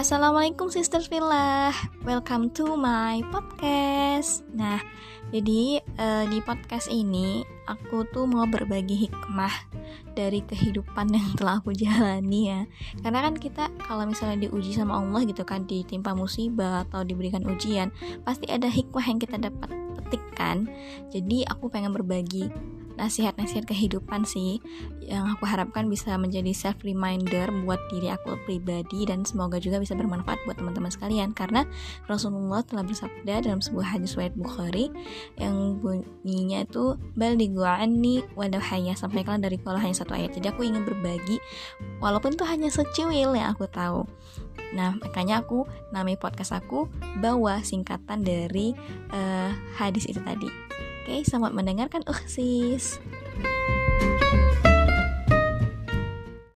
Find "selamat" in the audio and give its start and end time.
51.24-51.56